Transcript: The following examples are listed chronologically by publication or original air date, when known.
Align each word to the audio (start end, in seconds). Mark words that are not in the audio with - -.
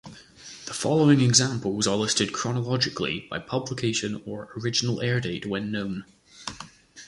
The 0.65 0.73
following 0.73 1.21
examples 1.21 1.85
are 1.85 1.95
listed 1.95 2.33
chronologically 2.33 3.27
by 3.29 3.37
publication 3.37 4.19
or 4.25 4.49
original 4.57 4.99
air 4.99 5.21
date, 5.21 5.45
when 5.45 5.71
known. 5.71 6.05